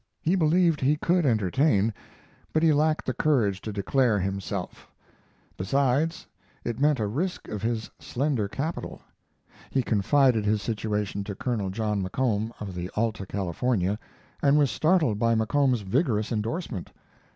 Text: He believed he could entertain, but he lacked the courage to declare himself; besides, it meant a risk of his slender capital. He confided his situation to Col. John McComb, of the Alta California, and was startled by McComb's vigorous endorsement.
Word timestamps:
He 0.23 0.33
believed 0.33 0.81
he 0.81 0.95
could 0.95 1.27
entertain, 1.27 1.93
but 2.53 2.63
he 2.63 2.73
lacked 2.73 3.05
the 3.05 3.13
courage 3.13 3.61
to 3.61 3.71
declare 3.71 4.17
himself; 4.17 4.87
besides, 5.57 6.25
it 6.63 6.79
meant 6.79 6.99
a 6.99 7.05
risk 7.05 7.47
of 7.49 7.61
his 7.61 7.91
slender 7.99 8.47
capital. 8.47 8.99
He 9.69 9.83
confided 9.83 10.43
his 10.43 10.63
situation 10.63 11.23
to 11.25 11.35
Col. 11.35 11.69
John 11.69 12.03
McComb, 12.03 12.51
of 12.59 12.73
the 12.73 12.89
Alta 12.95 13.27
California, 13.27 13.99
and 14.41 14.57
was 14.57 14.71
startled 14.71 15.19
by 15.19 15.35
McComb's 15.35 15.81
vigorous 15.81 16.31
endorsement. 16.31 16.89